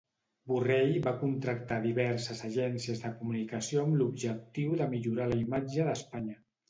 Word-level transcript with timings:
Borrell 0.51 0.93
va 1.07 1.11
contractar 1.23 1.75
diverses 1.83 2.41
agències 2.47 3.03
de 3.03 3.11
comunicació 3.19 3.85
amb 3.85 4.01
l'objectiu 4.01 4.75
de 4.81 4.89
millorar 4.95 5.29
la 5.35 5.39
imatge 5.43 5.87
d'Espanya. 5.91 6.41